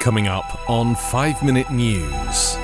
Coming 0.00 0.28
up 0.28 0.58
on 0.66 0.94
5 0.94 1.42
Minute 1.42 1.70
News. 1.70 2.56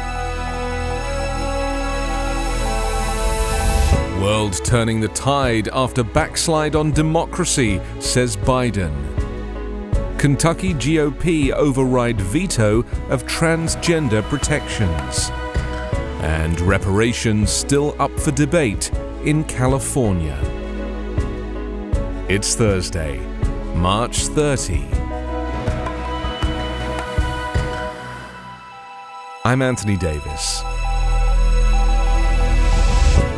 World 4.23 4.59
turning 4.65 5.03
the 5.03 5.11
tide 5.15 5.69
after 5.71 6.03
backslide 6.03 6.75
on 6.75 6.93
democracy, 6.93 7.79
says 8.01 8.39
Biden. 8.39 8.91
Kentucky 10.19 10.73
GOP 10.73 11.53
override 11.53 12.19
veto 12.23 12.79
of 13.11 13.27
transgender 13.27 14.23
protections. 14.31 15.29
And 16.23 16.59
reparations 16.63 17.51
still 17.51 17.95
up 17.99 18.19
for 18.19 18.31
debate 18.31 18.91
in 19.27 19.45
California. 19.45 20.41
It's 22.31 22.55
Thursday, 22.55 23.19
March 23.75 24.21
30. 24.29 25.06
I'm 29.47 29.63
Anthony 29.63 29.97
Davis. 29.97 30.76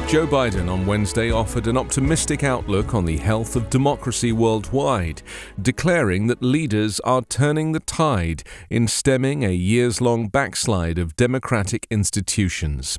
Joe 0.09 0.27
Biden 0.27 0.73
on 0.73 0.87
Wednesday 0.87 1.31
offered 1.31 1.67
an 1.67 1.77
optimistic 1.77 2.43
outlook 2.43 2.95
on 2.95 3.05
the 3.05 3.19
health 3.19 3.57
of 3.57 3.69
democracy 3.69 4.33
worldwide, 4.33 5.21
declaring 5.61 6.29
that 6.29 6.43
leaders 6.43 6.99
are 7.01 7.21
turning 7.21 7.73
the 7.73 7.81
tide 7.81 8.43
in 8.71 8.89
stemming 8.89 9.45
a 9.45 9.51
years 9.51 10.01
long 10.01 10.29
backslide 10.29 10.97
of 10.97 11.15
democratic 11.15 11.87
institutions. 11.91 12.99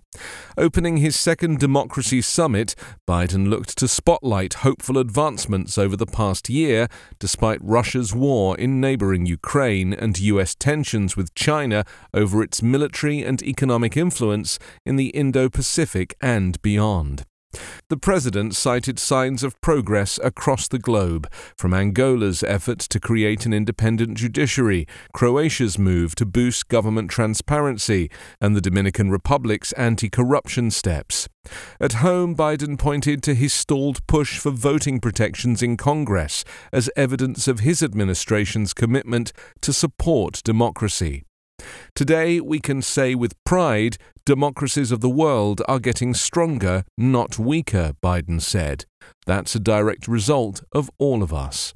Opening 0.55 0.97
his 0.97 1.15
second 1.15 1.57
democracy 1.57 2.21
summit, 2.21 2.75
Biden 3.07 3.49
looked 3.49 3.75
to 3.79 3.87
spotlight 3.87 4.55
hopeful 4.65 4.99
advancements 4.99 5.79
over 5.79 5.95
the 5.95 6.05
past 6.05 6.47
year, 6.47 6.87
despite 7.17 7.59
Russia's 7.63 8.13
war 8.13 8.55
in 8.55 8.79
neighboring 8.79 9.25
Ukraine 9.25 9.93
and 9.93 10.19
U.S. 10.19 10.53
tensions 10.53 11.17
with 11.17 11.33
China 11.33 11.85
over 12.13 12.43
its 12.43 12.61
military 12.61 13.23
and 13.23 13.41
economic 13.41 13.97
influence 13.97 14.59
in 14.85 14.95
the 14.95 15.07
Indo 15.07 15.49
Pacific 15.49 16.13
and 16.21 16.61
beyond. 16.61 16.98
The 17.89 17.97
president 17.97 18.55
cited 18.55 18.99
signs 18.99 19.41
of 19.41 19.59
progress 19.61 20.19
across 20.23 20.67
the 20.67 20.77
globe, 20.77 21.27
from 21.57 21.73
Angola's 21.73 22.43
efforts 22.43 22.87
to 22.89 22.99
create 22.99 23.47
an 23.47 23.53
independent 23.53 24.17
judiciary, 24.17 24.85
Croatia's 25.13 25.79
move 25.79 26.13
to 26.15 26.27
boost 26.27 26.67
government 26.67 27.09
transparency, 27.09 28.11
and 28.39 28.55
the 28.55 28.61
Dominican 28.61 29.09
Republic's 29.09 29.71
anti 29.73 30.09
corruption 30.09 30.69
steps. 30.69 31.27
At 31.79 31.93
home, 31.93 32.35
Biden 32.35 32.77
pointed 32.77 33.23
to 33.23 33.33
his 33.33 33.53
stalled 33.53 34.05
push 34.05 34.37
for 34.37 34.51
voting 34.51 34.99
protections 34.99 35.63
in 35.63 35.75
Congress 35.75 36.45
as 36.71 36.91
evidence 36.95 37.47
of 37.47 37.61
his 37.61 37.81
administration's 37.81 38.75
commitment 38.75 39.33
to 39.61 39.73
support 39.73 40.41
democracy. 40.43 41.23
Today, 41.95 42.39
we 42.39 42.59
can 42.59 42.81
say 42.81 43.15
with 43.15 43.41
pride 43.43 43.97
democracies 44.25 44.91
of 44.91 45.01
the 45.01 45.09
world 45.09 45.61
are 45.67 45.79
getting 45.79 46.13
stronger, 46.13 46.83
not 46.97 47.39
weaker, 47.39 47.93
Biden 48.03 48.41
said. 48.41 48.85
That's 49.25 49.55
a 49.55 49.59
direct 49.59 50.07
result 50.07 50.63
of 50.71 50.89
all 50.99 51.23
of 51.23 51.33
us. 51.33 51.73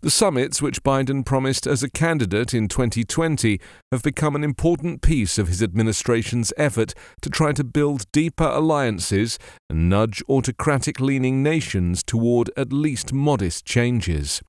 The 0.00 0.10
summits, 0.10 0.62
which 0.62 0.84
Biden 0.84 1.24
promised 1.24 1.66
as 1.66 1.82
a 1.82 1.90
candidate 1.90 2.54
in 2.54 2.68
2020, 2.68 3.60
have 3.90 4.02
become 4.02 4.36
an 4.36 4.44
important 4.44 5.02
piece 5.02 5.38
of 5.38 5.48
his 5.48 5.60
administration's 5.60 6.52
effort 6.56 6.94
to 7.20 7.28
try 7.28 7.52
to 7.52 7.64
build 7.64 8.10
deeper 8.12 8.44
alliances 8.44 9.38
and 9.68 9.88
nudge 9.88 10.22
autocratic 10.28 11.00
leaning 11.00 11.42
nations 11.42 12.04
toward 12.04 12.50
at 12.56 12.72
least 12.72 13.12
modest 13.12 13.64
changes. 13.64 14.40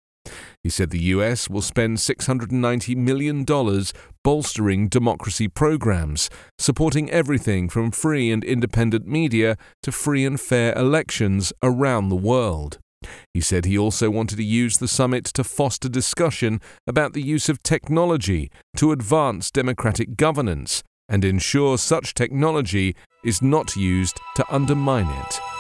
He 0.64 0.70
said 0.70 0.90
the 0.90 1.04
US 1.16 1.50
will 1.50 1.62
spend 1.62 1.98
$690 1.98 2.96
million 2.96 3.46
bolstering 4.24 4.88
democracy 4.88 5.48
programs, 5.48 6.30
supporting 6.58 7.10
everything 7.10 7.70
from 7.70 7.92
free 7.92 8.32
and 8.32 8.44
independent 8.44 9.08
media 9.08 9.58
to 9.84 9.92
free 9.92 10.26
and 10.26 10.40
fair 10.40 10.74
elections 10.78 11.54
around 11.64 12.10
the 12.10 12.16
world. 12.16 12.80
He 13.34 13.42
said 13.42 13.66
he 13.66 13.78
also 13.78 14.10
wanted 14.10 14.36
to 14.38 14.44
use 14.44 14.78
the 14.78 14.88
summit 14.88 15.26
to 15.26 15.44
foster 15.44 15.88
discussion 15.88 16.60
about 16.86 17.14
the 17.14 17.22
use 17.22 17.48
of 17.48 17.64
technology 17.64 18.52
to 18.78 18.92
advance 18.92 19.52
democratic 19.52 20.18
governance 20.18 20.84
and 21.08 21.26
ensure 21.26 21.78
such 21.78 22.14
technology 22.14 22.96
is 23.24 23.42
not 23.42 23.76
used 23.76 24.20
to 24.36 24.46
undermine 24.54 25.08
it. 25.08 25.59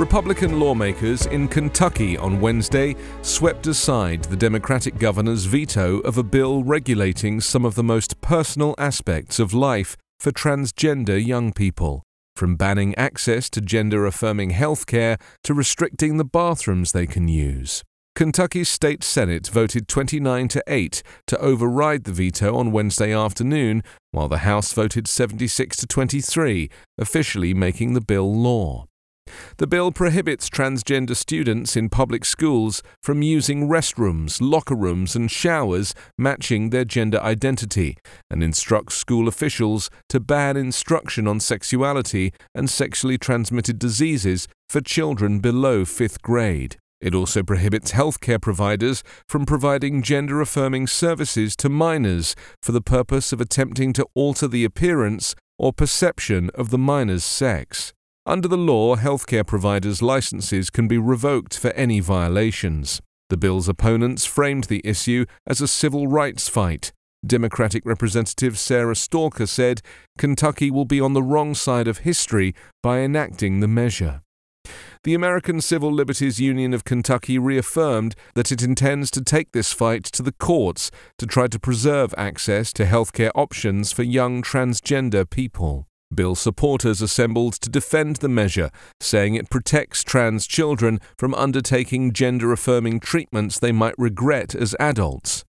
Republican 0.00 0.58
lawmakers 0.58 1.26
in 1.26 1.46
Kentucky 1.46 2.16
on 2.16 2.40
Wednesday 2.40 2.96
swept 3.20 3.66
aside 3.66 4.24
the 4.24 4.36
Democratic 4.36 4.96
governor's 4.96 5.44
veto 5.44 5.98
of 5.98 6.16
a 6.16 6.22
bill 6.22 6.64
regulating 6.64 7.38
some 7.38 7.66
of 7.66 7.74
the 7.74 7.82
most 7.82 8.18
personal 8.22 8.74
aspects 8.78 9.38
of 9.38 9.52
life 9.52 9.98
for 10.18 10.32
transgender 10.32 11.22
young 11.22 11.52
people, 11.52 12.02
from 12.34 12.56
banning 12.56 12.94
access 12.94 13.50
to 13.50 13.60
gender 13.60 14.06
affirming 14.06 14.50
health 14.50 14.86
care 14.86 15.18
to 15.44 15.52
restricting 15.52 16.16
the 16.16 16.24
bathrooms 16.24 16.92
they 16.92 17.06
can 17.06 17.28
use. 17.28 17.84
Kentucky's 18.16 18.70
state 18.70 19.04
Senate 19.04 19.48
voted 19.48 19.86
29 19.86 20.48
to 20.48 20.62
8 20.66 21.02
to 21.26 21.38
override 21.40 22.04
the 22.04 22.12
veto 22.12 22.56
on 22.56 22.72
Wednesday 22.72 23.12
afternoon, 23.12 23.82
while 24.12 24.28
the 24.28 24.38
House 24.38 24.72
voted 24.72 25.06
76 25.06 25.76
to 25.76 25.86
23, 25.86 26.70
officially 26.96 27.52
making 27.52 27.92
the 27.92 28.00
bill 28.00 28.34
law. 28.34 28.86
The 29.58 29.66
bill 29.66 29.92
prohibits 29.92 30.48
transgender 30.48 31.16
students 31.16 31.76
in 31.76 31.88
public 31.88 32.24
schools 32.24 32.82
from 33.02 33.22
using 33.22 33.68
restrooms, 33.68 34.38
locker 34.40 34.74
rooms, 34.74 35.14
and 35.16 35.30
showers 35.30 35.94
matching 36.18 36.70
their 36.70 36.84
gender 36.84 37.20
identity, 37.20 37.96
and 38.30 38.42
instructs 38.42 38.96
school 38.96 39.28
officials 39.28 39.90
to 40.08 40.20
ban 40.20 40.56
instruction 40.56 41.26
on 41.26 41.40
sexuality 41.40 42.32
and 42.54 42.70
sexually 42.70 43.18
transmitted 43.18 43.78
diseases 43.78 44.48
for 44.68 44.80
children 44.80 45.40
below 45.40 45.84
fifth 45.84 46.22
grade. 46.22 46.76
It 47.00 47.14
also 47.14 47.42
prohibits 47.42 47.92
healthcare 47.92 48.40
providers 48.40 49.02
from 49.26 49.46
providing 49.46 50.02
gender 50.02 50.40
affirming 50.40 50.86
services 50.86 51.56
to 51.56 51.70
minors 51.70 52.36
for 52.62 52.72
the 52.72 52.82
purpose 52.82 53.32
of 53.32 53.40
attempting 53.40 53.94
to 53.94 54.06
alter 54.14 54.46
the 54.46 54.64
appearance 54.64 55.34
or 55.58 55.72
perception 55.72 56.50
of 56.54 56.70
the 56.70 56.78
minor's 56.78 57.24
sex. 57.24 57.94
Under 58.30 58.46
the 58.46 58.56
law, 58.56 58.94
healthcare 58.94 59.44
providers' 59.44 60.02
licenses 60.02 60.70
can 60.70 60.86
be 60.86 60.98
revoked 60.98 61.58
for 61.58 61.72
any 61.72 61.98
violations. 61.98 63.00
The 63.28 63.36
bill's 63.36 63.68
opponents 63.68 64.24
framed 64.24 64.64
the 64.64 64.80
issue 64.84 65.24
as 65.48 65.60
a 65.60 65.66
civil 65.66 66.06
rights 66.06 66.48
fight. 66.48 66.92
Democratic 67.26 67.84
Representative 67.84 68.56
Sarah 68.56 68.94
Stalker 68.94 69.48
said 69.48 69.82
Kentucky 70.16 70.70
will 70.70 70.84
be 70.84 71.00
on 71.00 71.12
the 71.12 71.24
wrong 71.24 71.56
side 71.56 71.88
of 71.88 72.06
history 72.06 72.54
by 72.84 73.00
enacting 73.00 73.58
the 73.58 73.66
measure. 73.66 74.22
The 75.02 75.14
American 75.14 75.60
Civil 75.60 75.92
Liberties 75.92 76.38
Union 76.38 76.72
of 76.72 76.84
Kentucky 76.84 77.36
reaffirmed 77.36 78.14
that 78.36 78.52
it 78.52 78.62
intends 78.62 79.10
to 79.10 79.24
take 79.24 79.50
this 79.50 79.72
fight 79.72 80.04
to 80.04 80.22
the 80.22 80.30
courts 80.38 80.92
to 81.18 81.26
try 81.26 81.48
to 81.48 81.58
preserve 81.58 82.14
access 82.16 82.72
to 82.74 82.84
healthcare 82.84 83.32
options 83.34 83.90
for 83.90 84.04
young 84.04 84.40
transgender 84.40 85.28
people. 85.28 85.88
Bill 86.12 86.34
supporters 86.34 87.00
assembled 87.00 87.54
to 87.54 87.70
defend 87.70 88.16
the 88.16 88.28
measure, 88.28 88.70
saying 89.00 89.34
it 89.34 89.50
protects 89.50 90.02
trans 90.02 90.46
children 90.46 91.00
from 91.16 91.34
undertaking 91.34 92.12
gender 92.12 92.52
affirming 92.52 93.00
treatments 93.00 93.58
they 93.58 93.72
might 93.72 93.94
regret 93.96 94.54
as 94.54 94.74
adults. 94.80 95.44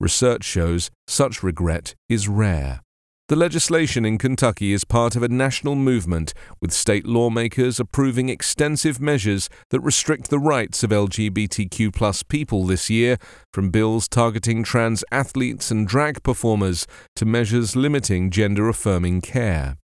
Research 0.00 0.44
shows 0.44 0.90
such 1.06 1.42
regret 1.42 1.94
is 2.08 2.28
rare. 2.28 2.80
The 3.28 3.34
legislation 3.34 4.04
in 4.04 4.18
Kentucky 4.18 4.72
is 4.72 4.84
part 4.84 5.16
of 5.16 5.22
a 5.24 5.28
national 5.28 5.74
movement, 5.74 6.32
with 6.62 6.72
state 6.72 7.04
lawmakers 7.04 7.80
approving 7.80 8.28
extensive 8.28 9.00
measures 9.00 9.50
that 9.70 9.80
restrict 9.80 10.30
the 10.30 10.38
rights 10.38 10.84
of 10.84 10.90
LGBTQ 10.90 12.28
people 12.28 12.66
this 12.66 12.88
year, 12.88 13.18
from 13.52 13.70
bills 13.70 14.06
targeting 14.06 14.62
trans 14.62 15.02
athletes 15.10 15.72
and 15.72 15.88
drag 15.88 16.22
performers 16.22 16.86
to 17.16 17.24
measures 17.24 17.74
limiting 17.74 18.30
gender 18.30 18.68
affirming 18.68 19.20
care. 19.20 19.76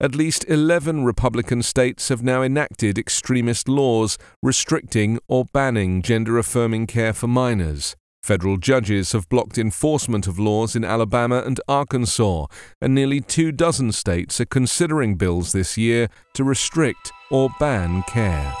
At 0.00 0.14
least 0.14 0.44
11 0.48 1.04
Republican 1.04 1.62
states 1.62 2.08
have 2.08 2.22
now 2.22 2.42
enacted 2.42 2.98
extremist 2.98 3.68
laws 3.68 4.16
restricting 4.42 5.18
or 5.26 5.44
banning 5.46 6.02
gender 6.02 6.38
affirming 6.38 6.86
care 6.86 7.12
for 7.12 7.26
minors. 7.26 7.96
Federal 8.22 8.58
judges 8.58 9.12
have 9.12 9.28
blocked 9.28 9.58
enforcement 9.58 10.26
of 10.26 10.38
laws 10.38 10.76
in 10.76 10.84
Alabama 10.84 11.42
and 11.44 11.60
Arkansas, 11.66 12.46
and 12.80 12.94
nearly 12.94 13.20
two 13.20 13.50
dozen 13.50 13.90
states 13.90 14.40
are 14.40 14.46
considering 14.46 15.16
bills 15.16 15.52
this 15.52 15.78
year 15.78 16.08
to 16.34 16.44
restrict 16.44 17.10
or 17.30 17.48
ban 17.58 18.02
care. 18.06 18.54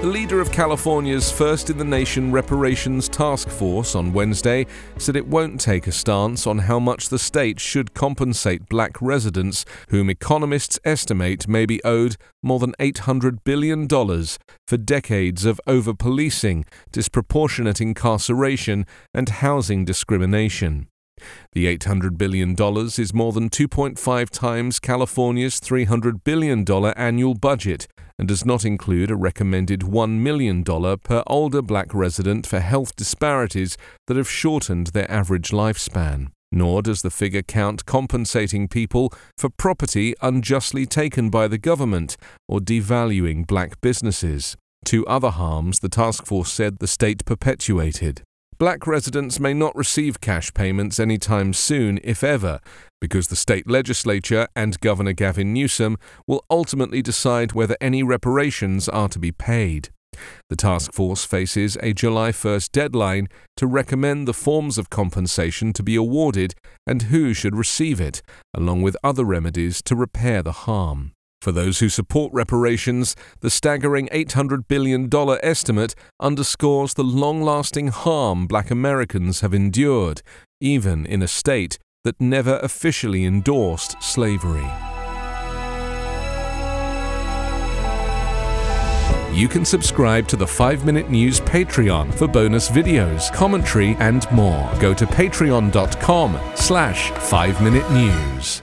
The 0.00 0.06
leader 0.06 0.40
of 0.40 0.52
California's 0.52 1.32
first 1.32 1.70
in 1.70 1.76
the 1.76 1.84
nation 1.84 2.30
reparations 2.30 3.08
task 3.08 3.48
force 3.48 3.96
on 3.96 4.12
Wednesday 4.12 4.64
said 4.96 5.16
it 5.16 5.26
won't 5.26 5.60
take 5.60 5.88
a 5.88 5.92
stance 5.92 6.46
on 6.46 6.58
how 6.58 6.78
much 6.78 7.08
the 7.08 7.18
state 7.18 7.58
should 7.58 7.94
compensate 7.94 8.68
black 8.68 9.02
residents 9.02 9.64
whom 9.88 10.08
economists 10.08 10.78
estimate 10.84 11.48
may 11.48 11.66
be 11.66 11.82
owed 11.82 12.14
more 12.44 12.60
than 12.60 12.74
$800 12.78 13.38
billion 13.42 13.88
for 13.88 14.76
decades 14.76 15.44
of 15.44 15.60
over 15.66 15.92
policing, 15.92 16.64
disproportionate 16.92 17.80
incarceration, 17.80 18.86
and 19.12 19.28
housing 19.28 19.84
discrimination. 19.84 20.86
The 21.54 21.76
$800 21.76 22.16
billion 22.16 22.54
is 22.56 23.12
more 23.12 23.32
than 23.32 23.50
2.5 23.50 24.30
times 24.30 24.78
California's 24.78 25.58
$300 25.58 26.22
billion 26.22 26.64
annual 26.96 27.34
budget 27.34 27.88
and 28.18 28.26
does 28.28 28.44
not 28.44 28.64
include 28.64 29.10
a 29.10 29.16
recommended 29.16 29.80
$1 29.80 30.18
million 30.18 30.64
per 30.64 31.22
older 31.26 31.62
black 31.62 31.94
resident 31.94 32.46
for 32.46 32.60
health 32.60 32.96
disparities 32.96 33.76
that 34.06 34.16
have 34.16 34.28
shortened 34.28 34.88
their 34.88 35.10
average 35.10 35.50
lifespan. 35.50 36.28
Nor 36.50 36.82
does 36.82 37.02
the 37.02 37.10
figure 37.10 37.42
count 37.42 37.84
compensating 37.84 38.68
people 38.68 39.12
for 39.36 39.50
property 39.50 40.14
unjustly 40.22 40.86
taken 40.86 41.28
by 41.30 41.46
the 41.46 41.58
government 41.58 42.16
or 42.48 42.58
devaluing 42.58 43.46
black 43.46 43.80
businesses. 43.80 44.56
Two 44.84 45.06
other 45.06 45.30
harms 45.30 45.80
the 45.80 45.88
task 45.88 46.24
force 46.24 46.50
said 46.50 46.78
the 46.78 46.86
state 46.86 47.24
perpetuated. 47.26 48.22
Black 48.58 48.88
residents 48.88 49.38
may 49.38 49.54
not 49.54 49.76
receive 49.76 50.20
cash 50.20 50.52
payments 50.52 50.98
anytime 50.98 51.52
soon, 51.52 52.00
if 52.02 52.24
ever, 52.24 52.58
because 53.00 53.28
the 53.28 53.36
state 53.36 53.70
legislature 53.70 54.48
and 54.56 54.80
Governor 54.80 55.12
Gavin 55.12 55.52
Newsom 55.52 55.96
will 56.26 56.44
ultimately 56.50 57.00
decide 57.00 57.52
whether 57.52 57.76
any 57.80 58.02
reparations 58.02 58.88
are 58.88 59.08
to 59.10 59.20
be 59.20 59.30
paid. 59.30 59.90
The 60.48 60.56
task 60.56 60.92
force 60.92 61.24
faces 61.24 61.76
a 61.80 61.92
July 61.92 62.32
1st 62.32 62.72
deadline 62.72 63.28
to 63.58 63.68
recommend 63.68 64.26
the 64.26 64.34
forms 64.34 64.76
of 64.76 64.90
compensation 64.90 65.72
to 65.74 65.84
be 65.84 65.94
awarded 65.94 66.56
and 66.84 67.02
who 67.02 67.34
should 67.34 67.54
receive 67.54 68.00
it, 68.00 68.22
along 68.52 68.82
with 68.82 68.96
other 69.04 69.24
remedies 69.24 69.80
to 69.82 69.94
repair 69.94 70.42
the 70.42 70.66
harm. 70.66 71.12
For 71.40 71.52
those 71.52 71.78
who 71.78 71.88
support 71.88 72.32
reparations, 72.32 73.14
the 73.40 73.50
staggering 73.50 74.08
$800 74.08 74.66
billion 74.66 75.08
estimate 75.42 75.94
underscores 76.18 76.94
the 76.94 77.04
long 77.04 77.42
lasting 77.42 77.88
harm 77.88 78.46
black 78.46 78.70
Americans 78.70 79.40
have 79.40 79.54
endured, 79.54 80.22
even 80.60 81.06
in 81.06 81.22
a 81.22 81.28
state 81.28 81.78
that 82.04 82.20
never 82.20 82.58
officially 82.58 83.24
endorsed 83.24 84.02
slavery. 84.02 84.68
You 89.32 89.46
can 89.46 89.64
subscribe 89.64 90.26
to 90.28 90.36
the 90.36 90.46
5 90.46 90.84
Minute 90.84 91.10
News 91.10 91.38
Patreon 91.40 92.12
for 92.12 92.26
bonus 92.26 92.68
videos, 92.68 93.32
commentary, 93.32 93.94
and 94.00 94.28
more. 94.32 94.68
Go 94.80 94.92
to 94.94 95.06
patreon.com 95.06 96.40
slash 96.56 97.10
5 97.12 97.62
Minute 97.62 97.88
News. 97.92 98.62